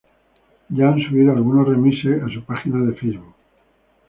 Ya 0.71 0.87
han 0.89 0.99
subido 0.99 1.31
algunos 1.31 1.67
remixes 1.67 2.23
a 2.23 2.27
su 2.29 2.43
página 2.43 2.79
de 2.83 2.93
Facebook. 2.95 3.35